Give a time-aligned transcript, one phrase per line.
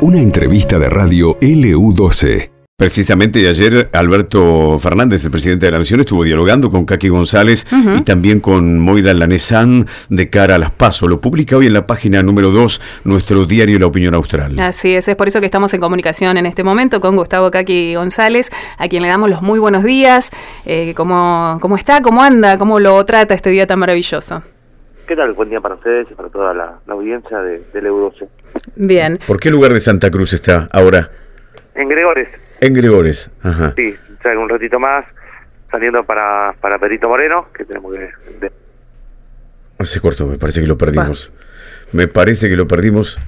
[0.00, 2.50] Una entrevista de radio LU12.
[2.82, 8.00] Precisamente ayer Alberto Fernández, el presidente de la Nación, estuvo dialogando con Kaki González y
[8.00, 11.06] también con Moira Lanesan de cara a las PASO.
[11.06, 14.58] Lo publica hoy en la página número 2 nuestro diario La Opinión Austral.
[14.58, 17.94] Así es, es por eso que estamos en comunicación en este momento con Gustavo Kaki
[17.94, 20.30] González, a quien le damos los muy buenos días.
[20.66, 22.02] Eh, ¿cómo, ¿Cómo está?
[22.02, 22.58] ¿Cómo anda?
[22.58, 24.42] ¿Cómo lo trata este día tan maravilloso?
[25.06, 25.32] ¿Qué tal?
[25.32, 28.28] Buen día para ustedes y para toda la, la audiencia de, del Euro12.
[28.76, 29.18] Bien.
[29.26, 31.10] ¿Por qué lugar de Santa Cruz está ahora?
[31.74, 32.28] En Gregores.
[32.60, 33.72] En Gregores, ajá.
[33.76, 33.94] Sí,
[34.38, 35.04] un ratito más,
[35.70, 38.10] saliendo para, para Perito Moreno, que tenemos que...
[38.40, 38.52] de-
[39.84, 41.32] Se cortó, me parece que lo perdimos.
[41.92, 43.18] Me parece que lo perdimos.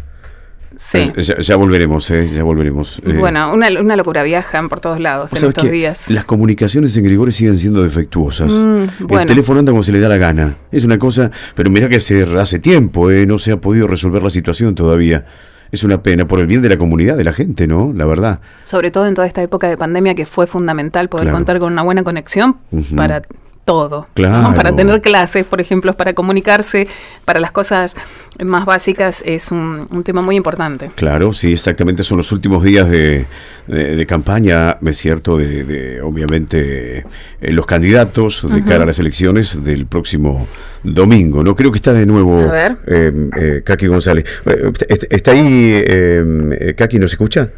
[0.76, 0.98] Sí.
[0.98, 3.00] Eh, Ya, ya volveremos, eh, ya volveremos.
[3.04, 6.10] Eh, Bueno, una, una locura, viajan por todos lados en estos días.
[6.10, 8.52] Las comunicaciones en Gregores siguen siendo defectuosas.
[8.52, 9.22] Mm, bueno.
[9.22, 10.56] El teléfono anda como se le da la gana.
[10.72, 14.22] Es una cosa, pero mira que hace, hace tiempo eh, no se ha podido resolver
[14.22, 15.24] la situación todavía.
[15.72, 17.92] Es una pena por el bien de la comunidad, de la gente, ¿no?
[17.94, 18.38] La verdad.
[18.62, 21.36] Sobre todo en toda esta época de pandemia que fue fundamental poder Claro.
[21.38, 22.94] contar con una buena conexión Ujú.
[22.94, 23.22] para
[23.64, 24.00] todo.
[24.00, 24.06] ¿no?
[24.14, 24.54] Claro.
[24.56, 26.86] Para tener clases, por ejemplo, para comunicarse,
[27.24, 27.96] para las cosas
[28.42, 30.90] más básicas es un, un tema muy importante.
[30.94, 32.02] Claro, sí, exactamente.
[32.04, 33.26] Son los últimos días de,
[33.66, 36.98] de- de campaña, es cierto, de, de, obviamente
[37.40, 40.46] eh, los candidatos de cara a las elecciones del próximo
[40.82, 41.42] domingo.
[41.42, 42.76] No creo que está de nuevo A ver.
[42.86, 44.24] eh, eh, Kaki González.
[44.46, 46.98] Eh, est- ¿Está ahí eh, eh, Kaki?
[46.98, 47.50] ¿Nos escucha?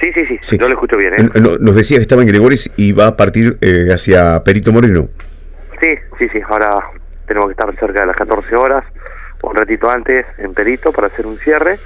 [0.00, 0.58] Sí, sí, sí, Sí.
[0.58, 1.40] yo lo escucho bien, ¿eh?
[1.60, 5.08] Nos decía que estaba en Gregores y va a partir eh, hacia Perito Moreno.
[5.84, 6.70] Sí, sí, sí, ahora
[7.26, 8.84] tenemos que estar cerca de las 14 horas,
[9.42, 11.78] un ratito antes en Perito para hacer un cierre,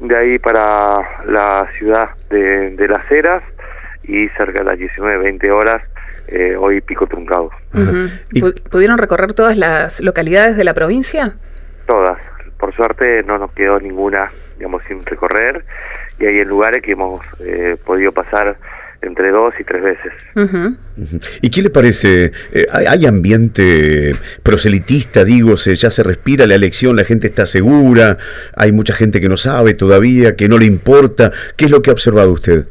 [0.00, 3.44] de ahí para la ciudad de, de Las Heras
[4.02, 5.80] y cerca de las 19, 20 horas,
[6.26, 7.50] eh, hoy Pico Truncado.
[8.32, 11.34] Y- Pu- ¿Pudieron recorrer todas las localidades de la provincia?
[11.86, 12.18] Todas.
[12.58, 15.64] Por suerte no nos quedó ninguna, digamos, sin recorrer
[16.18, 18.56] y hay en lugares que hemos eh, podido pasar
[19.02, 20.12] entre dos y tres veces.
[21.40, 22.32] ¿Y qué le parece?
[22.52, 27.46] Eh, ¿hay, hay ambiente proselitista, digo, se, ya se respira la elección, la gente está
[27.46, 28.18] segura,
[28.56, 31.32] hay mucha gente que no sabe todavía, que no le importa.
[31.56, 32.66] ¿Qué es lo que ha observado usted?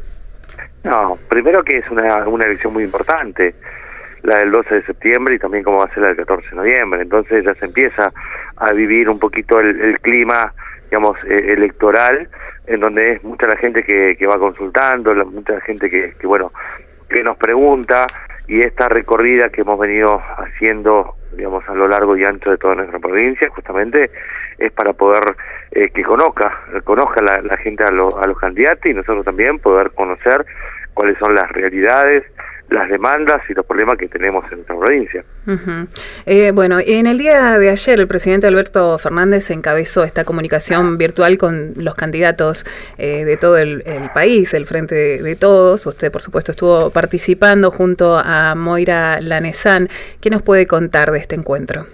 [0.83, 3.55] No, primero que es una, una elección muy importante,
[4.23, 6.55] la del 12 de septiembre y también como va a ser la del 14 de
[6.55, 7.01] noviembre.
[7.01, 8.11] Entonces ya se empieza
[8.57, 10.53] a vivir un poquito el, el clima,
[10.89, 12.27] digamos, eh, electoral,
[12.67, 16.27] en donde es mucha la gente que, que va consultando, la, mucha gente que, que,
[16.27, 16.51] bueno,
[17.09, 18.07] que nos pregunta
[18.47, 22.75] y esta recorrida que hemos venido haciendo, digamos, a lo largo y ancho de toda
[22.75, 24.09] nuestra provincia, justamente
[24.57, 25.23] es para poder
[25.71, 29.91] eh, que conozca, conozca la, gente a, lo- a los candidatos y nosotros también poder
[29.91, 30.45] conocer
[30.95, 32.23] cuáles son las realidades,
[32.69, 35.23] las demandas y los problemas que tenemos en nuestra provincia.
[36.25, 41.37] Eh, bueno, en el día de ayer el presidente Alberto Fernández encabezó esta comunicación virtual
[41.37, 42.65] con los candidatos
[42.97, 45.85] eh, de todo el, el país, el Frente de, de Todos.
[45.85, 49.89] Usted, por supuesto, estuvo participando junto a Moira Lanesan.
[50.21, 51.87] ¿Qué nos puede contar de este encuentro?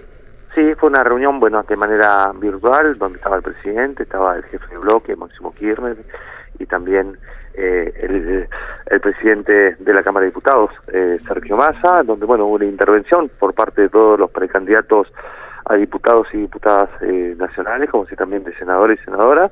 [0.54, 4.66] Sí, fue una reunión, bueno, de manera virtual, donde estaba el presidente, estaba el jefe
[4.70, 5.96] de bloque, Máximo Kirchner,
[6.58, 7.18] y también
[7.56, 8.46] eh,
[8.88, 13.30] el, presidente de la Cámara de Diputados, eh, Sergio Massa, donde, bueno, hubo una intervención
[13.38, 15.08] por parte de todos los precandidatos
[15.66, 19.50] a diputados y diputadas eh, nacionales, como si también de senadores y senadoras,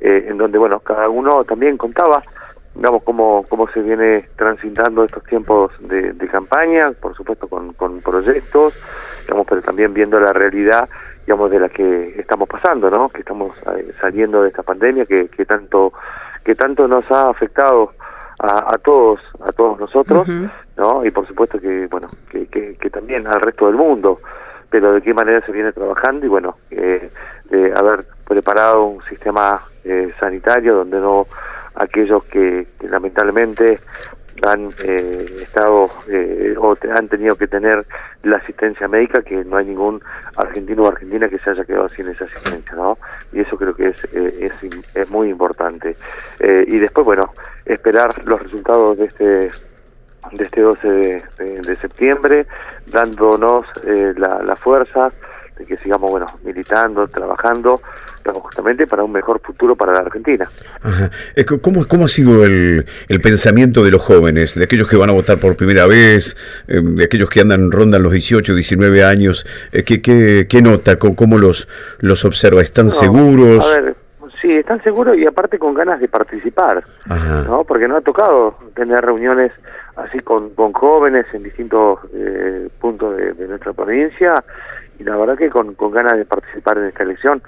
[0.00, 2.22] eh, en donde, bueno, cada uno también contaba
[2.74, 8.00] digamos, cómo, cómo se viene transitando estos tiempos de, de campaña, por supuesto con, con
[8.00, 8.74] proyectos,
[9.22, 10.88] digamos, pero también viendo la realidad,
[11.26, 13.10] digamos, de la que estamos pasando, ¿no?
[13.10, 15.92] Que estamos eh, saliendo de esta pandemia que tanto
[16.44, 17.92] que tanto nos ha afectado
[18.38, 20.26] a, a todos, a todos nosotros.
[20.76, 21.04] ¿no?
[21.04, 24.20] Y por supuesto que, bueno, que, que, que también al resto del mundo,
[24.70, 27.10] pero de qué manera se viene trabajando y bueno, eh,
[27.50, 31.26] de haber preparado un sistema eh, sanitario donde no
[31.74, 33.78] aquellos que, que lamentablemente
[34.46, 37.84] han eh, estado eh, o han tenido que tener
[38.22, 40.02] la asistencia médica que no hay ningún
[40.36, 42.98] argentino o argentina que se haya quedado sin esa asistencia no
[43.32, 45.96] y eso creo que es eh, es, es muy importante.
[46.40, 47.32] Eh, y después bueno
[47.64, 49.24] esperar los resultados de este
[50.32, 52.46] de este 12 de, de- de septiembre
[52.86, 55.12] dándonos eh, la, la fuerza
[55.58, 57.80] de que sigamos bueno militando trabajando
[58.30, 60.48] justamente para un mejor futuro para la Argentina
[60.82, 61.10] Ajá.
[61.34, 65.10] Eh, ¿Cómo, ¿Cómo ha sido el, el pensamiento de los jóvenes, de aquellos que van
[65.10, 66.36] a votar por primera vez,
[66.68, 69.46] eh, de aquellos que andan, rondan los 18, 19 años?
[69.72, 70.96] Eh, ¿qué, qué, qué nota?
[70.96, 71.68] ¿Cómo, cómo los,
[72.00, 72.62] los observa?
[72.62, 73.76] ¿Están No, seguros?
[73.76, 73.96] A ver,
[74.40, 77.44] sí, están seguros y aparte con ganas de participar, Ajá.
[77.46, 77.64] ¿no?
[77.64, 79.52] Porque no ha tocado tener reuniones
[79.96, 84.34] así con, con jóvenes en distintos eh, puntos de, de nuestra provincia
[84.98, 87.42] y la verdad que con, con ganas de participar en esta elección.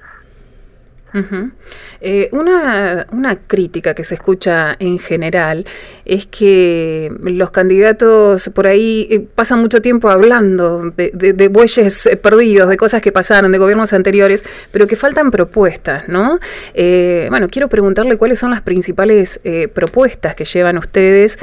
[2.01, 5.65] Eh, una, una, crítica que se escucha en general
[6.05, 12.69] es que los candidatos por ahí eh, pasan mucho tiempo hablando de, bueyes eh, perdidos,
[12.69, 16.41] de cosas que pasaron, de gobiernos anteriores, pero que faltan propuestas, ¿no?
[16.75, 19.41] bueno, quiero preguntarle cuáles son las principales
[19.73, 21.39] propuestas que llevan ustedes.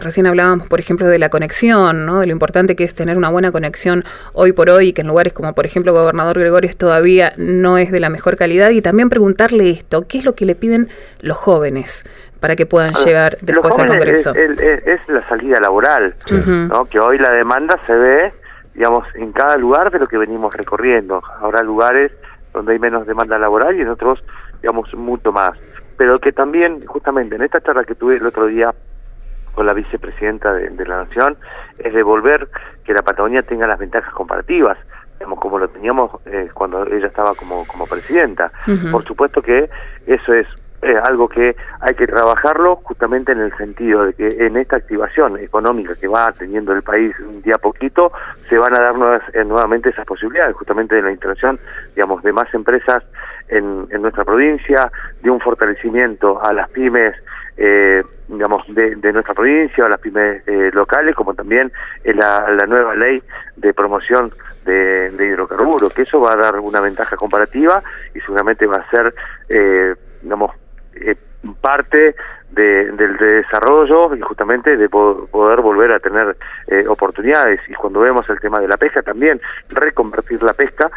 [0.00, 2.20] recién hablábamos, por ejemplo, de la conexión, ¿no?
[2.20, 5.32] De lo importante que es tener una buena conexión hoy por hoy, que en lugares
[5.32, 9.70] como, por ejemplo, Gobernador Gregorios todavía no es de la mejor calidad, y también preguntarle
[9.70, 10.88] esto, ¿qué es lo que le piden
[11.20, 12.04] los jóvenes
[12.40, 14.34] para que puedan llegar después al Congreso?
[14.34, 16.14] Es, la salida laboral,
[16.46, 16.84] ¿no?
[16.86, 18.32] que hoy la demanda se ve,
[18.74, 21.22] digamos, en cada lugar de lo que venimos recorriendo.
[21.40, 22.12] Habrá lugares
[22.52, 24.22] donde hay menos demanda laboral y en otros,
[24.60, 25.52] digamos, mucho más.
[25.96, 28.74] Pero que también, justamente en esta charla que tuve el otro día
[29.54, 31.36] con la vicepresidenta de, de la Nación,
[31.78, 32.48] es devolver
[32.84, 34.78] que la Patagonia tenga las ventajas comparativas
[35.40, 38.50] como lo teníamos eh, cuando ella estaba como, como presidenta.
[38.90, 39.68] Por supuesto que
[40.06, 40.46] eso es
[41.04, 45.94] algo que hay que trabajarlo justamente en el sentido de que en esta activación económica
[45.94, 48.12] que va teniendo el país un día a poquito,
[48.48, 51.60] se van a dar nuevas, eh, nuevamente esas posibilidades, justamente de la interacción,
[51.94, 53.04] digamos, de más empresas
[53.48, 54.90] en, en nuestra provincia,
[55.22, 57.14] de un fortalecimiento a las pymes,
[57.56, 61.70] eh, digamos, de, de, nuestra provincia, a las pymes eh, locales, como también
[62.04, 63.22] en la, nueva ley
[63.56, 64.32] de promoción
[64.64, 67.82] de, de hidrocarburos, que eso va a dar una ventaja comparativa
[68.14, 69.14] y seguramente va a ser,
[69.48, 70.52] eh, digamos,
[70.94, 71.16] eh,
[71.60, 72.14] parte
[72.50, 76.36] de, del desarrollo y justamente de poder volver a tener
[76.68, 77.60] eh, oportunidades.
[77.68, 79.40] Y cuando vemos el tema de la pesca, también
[79.70, 80.90] reconvertir la pesca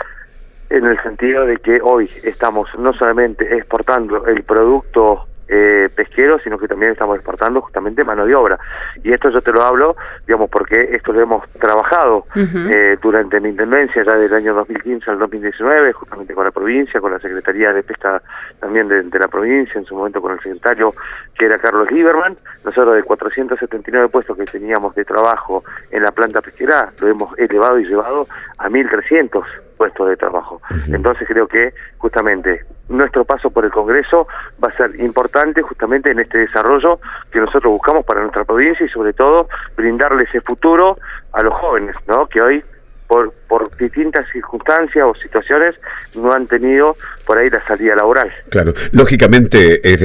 [0.70, 6.58] en el sentido de que hoy estamos no solamente exportando el producto eh, pesqueros, sino
[6.58, 8.58] que también estamos exportando justamente mano de obra.
[9.04, 9.96] Y esto yo te lo hablo,
[10.26, 15.20] digamos, porque esto lo hemos trabajado eh, durante mi intendencia, ya del año 2015 al
[15.20, 18.24] 2019, justamente con la provincia, con la Secretaría de Pesca
[18.60, 20.96] también de, la provincia, en su momento con el secretario,
[21.38, 22.38] que era Carlos Lieberman.
[22.64, 27.80] Nosotros de 479 puestos que teníamos de trabajo en la planta pesquera, lo hemos elevado
[27.80, 28.28] y llevado
[28.58, 29.44] a 1.300
[29.76, 30.62] puestos de trabajo.
[30.88, 34.28] Entonces creo que justamente nuestro paso por el Congreso
[34.64, 37.00] va a ser importante justamente en este desarrollo
[37.32, 40.98] que nosotros buscamos para nuestra provincia y sobre todo brindarle ese futuro
[41.34, 42.28] a los jóvenes, ¿no?
[42.28, 42.64] Que hoy
[43.08, 45.76] por, por distintas circunstancias o situaciones
[46.16, 46.96] no han tenido
[47.26, 48.32] por ahí la salida laboral.
[48.50, 49.98] Claro, lógicamente eh,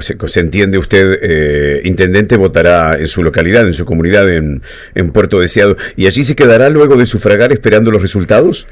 [0.00, 4.62] se, entiende usted, eh, intendente votará en su localidad, en su comunidad, en,
[4.94, 8.66] en Puerto Deseado, y allí se quedará luego de sufragar esperando los resultados.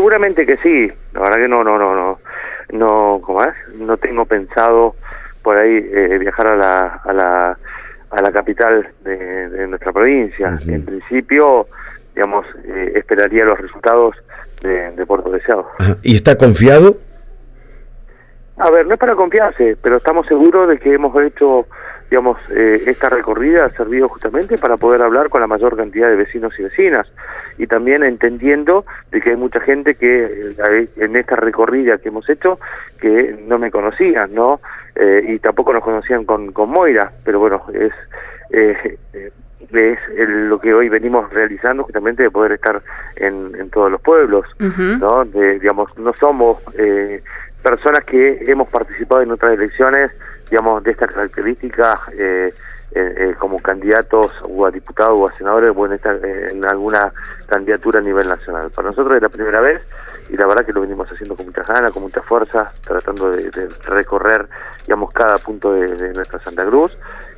[0.00, 2.20] Seguramente que sí, la verdad que no, no, no, no,
[2.72, 3.54] no, ¿cómo es?
[3.74, 4.94] No tengo pensado
[5.42, 7.58] por ahí eh, viajar a la, a la,
[8.10, 10.56] a la capital de, nuestra provincia.
[10.66, 11.66] En principio,
[12.14, 14.16] digamos, eh, esperaría los resultados
[14.62, 15.68] de, de Puerto Deseado.
[16.02, 16.96] ¿Y está confiado?
[18.56, 21.66] A ver, no es para confiarse, pero estamos seguros de que hemos hecho
[22.10, 26.16] digamos, eh, esta recorrida ha servido justamente para poder hablar con la mayor cantidad de
[26.16, 27.06] vecinos y vecinas
[27.56, 32.28] y también entendiendo de que hay mucha gente que eh, en esta recorrida que hemos
[32.28, 32.58] hecho
[33.00, 34.60] que no me conocían, ¿no?
[34.96, 37.92] Eh, y tampoco nos conocían con, con Moira, pero bueno, es
[38.50, 38.98] eh,
[39.72, 42.82] es lo que hoy venimos realizando justamente de poder estar
[43.16, 45.24] en, en todos los pueblos, ¿no?
[45.24, 47.22] De, digamos, no somos eh,
[47.62, 50.10] personas que hemos participado en otras elecciones,
[50.50, 52.52] digamos, de esta característica eh,
[52.92, 57.12] eh, eh, como candidatos o a diputados o a senadores o en, esta, en alguna
[57.46, 58.70] candidatura a nivel nacional.
[58.74, 59.80] Para nosotros es la primera vez
[60.28, 63.48] y la verdad que lo venimos haciendo con mucha ganas, con mucha fuerza, tratando de,
[63.84, 64.48] recorrer,
[64.82, 66.92] digamos, cada punto de, nuestra Santa Cruz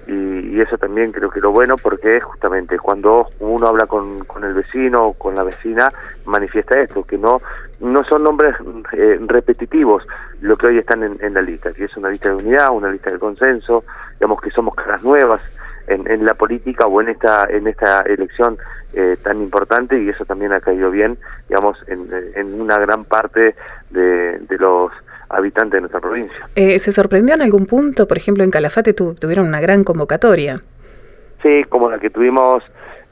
[0.07, 4.54] y, eso también creo que lo bueno porque justamente cuando uno habla con, con el
[4.54, 5.92] vecino o con la vecina
[6.25, 7.42] manifiesta esto, que no
[7.82, 8.54] no son nombres
[8.92, 10.04] eh, repetitivos
[10.40, 13.10] lo que hoy están en, la lista, que es una lista de unidad, una lista
[13.10, 13.84] de consenso,
[14.14, 15.40] digamos que somos caras nuevas
[15.88, 18.56] en, en la política o en esta en esta elección
[18.94, 23.54] eh, tan importante y eso también ha caído bien, digamos, en, en una gran parte
[23.90, 24.92] de, de los
[25.28, 26.48] habitantes de nuestra provincia.
[26.54, 28.06] Eh, ¿Se sorprendió en algún punto?
[28.06, 30.60] Por ejemplo, en Calafate tuvieron una gran convocatoria.
[31.42, 32.62] Sí, como la que tuvimos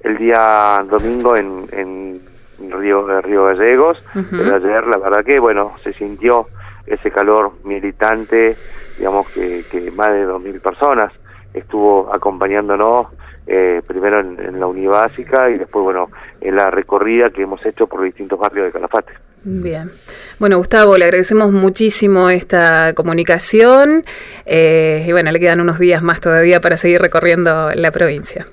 [0.02, 2.20] el día domingo en, en
[2.68, 4.02] Río, Río Gallegos.
[4.12, 6.46] Pero ayer, la verdad que, bueno, se sintió
[6.86, 8.56] ese calor militante,
[8.98, 11.12] digamos que, que más de 2.000 personas
[11.54, 13.08] estuvo acompañándonos
[13.46, 17.86] eh, primero en, en, la unibásica y después, bueno, en la recorrida que hemos hecho
[17.86, 19.12] por distintos barrios de Calafate.
[19.42, 19.90] Bien.
[20.38, 24.04] Bueno, Gustavo, le agradecemos muchísimo esta comunicación
[24.44, 28.46] eh, y bueno, le quedan unos días más todavía para seguir recorriendo la provincia.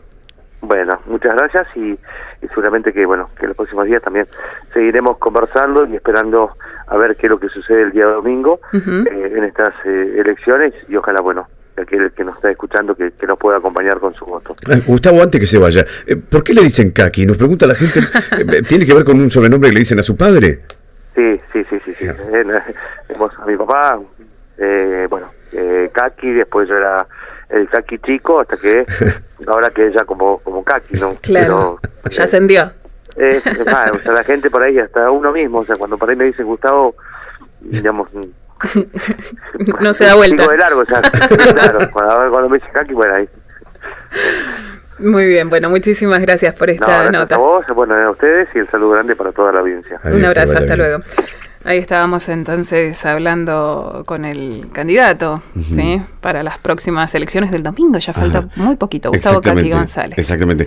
[0.62, 1.98] Bueno, muchas gracias y,
[2.42, 4.28] seguramente que bueno que los próximos días también
[4.74, 6.52] seguiremos conversando y esperando
[6.88, 10.74] a ver qué es lo que sucede el día domingo eh, en estas eh, elecciones
[10.88, 14.56] y ojalá, bueno, aquel que nos está escuchando que, nos pueda acompañar con su voto.
[14.86, 15.86] Gustavo, antes que se vaya,
[16.30, 17.26] ¿por qué le dicen Kaki?
[17.26, 18.00] Nos pregunta la gente,
[18.68, 20.62] ¿tiene que ver con un sobrenombre que le dicen a su padre?
[21.14, 21.94] Sí, sí, sí, sí.
[21.94, 22.08] sí.
[22.08, 24.00] a mi papá,
[25.10, 25.28] bueno,
[25.94, 27.06] Kaki, después yo era
[27.50, 28.86] el Kaki chico, hasta que
[29.48, 31.16] ahora que ella como, como Kaki, ¿no?
[31.22, 32.72] Claro, ya ascendió.
[33.16, 36.16] Eh, o sea, la gente por ahí, hasta uno mismo, o sea, cuando por ahí
[36.16, 36.96] me dicen Gustavo,
[37.62, 38.10] digamos...
[39.80, 40.48] no se da vuelta.
[40.48, 43.30] de largo, ya, claro, cuando, cuando, me dicen Kaki, bueno, ahí...
[45.00, 47.36] Muy bien, bueno, muchísimas gracias por esta nota.
[47.36, 50.00] A vos, bueno, a ustedes y el saludo grande para toda la audiencia.
[50.04, 51.04] Un abrazo, hasta luego.
[51.66, 56.02] Ahí estábamos entonces hablando con el candidato ¿sí?
[56.22, 58.00] para las próximas elecciones del domingo.
[58.00, 59.12] Ya falta muy poquito.
[59.12, 60.18] Gustavo Caqui González.
[60.18, 60.67] Exactamente.